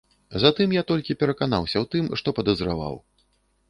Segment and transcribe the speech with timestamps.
[0.43, 2.95] Затым я толькі пераканаўся ў тым, што падазраваў.